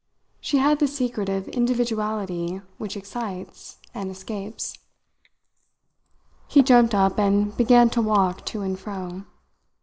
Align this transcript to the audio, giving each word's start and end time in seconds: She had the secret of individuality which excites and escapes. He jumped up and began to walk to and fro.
She 0.39 0.57
had 0.57 0.79
the 0.79 0.87
secret 0.87 1.29
of 1.29 1.47
individuality 1.49 2.59
which 2.79 2.97
excites 2.97 3.77
and 3.93 4.09
escapes. 4.09 4.79
He 6.47 6.63
jumped 6.63 6.95
up 6.95 7.19
and 7.19 7.55
began 7.55 7.91
to 7.91 8.01
walk 8.01 8.43
to 8.47 8.63
and 8.63 8.79
fro. 8.79 9.25